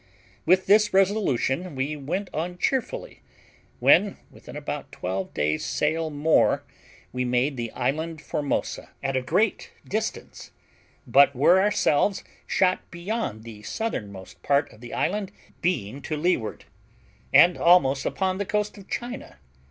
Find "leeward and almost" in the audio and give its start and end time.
16.17-18.03